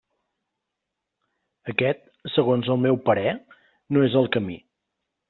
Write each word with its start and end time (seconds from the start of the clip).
Aquest, 1.73 2.01
segons 2.37 2.71
el 2.77 2.79
meu 2.87 2.97
parer, 3.11 3.35
no 3.97 4.07
és 4.09 4.17
el 4.23 4.31
camí. 4.39 4.57